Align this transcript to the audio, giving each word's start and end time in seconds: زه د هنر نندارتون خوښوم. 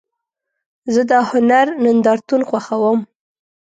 زه 0.93 1.01
د 1.09 1.11
هنر 1.29 1.67
نندارتون 1.83 2.41
خوښوم. 2.49 2.99